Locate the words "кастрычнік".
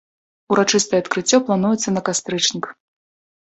2.09-2.65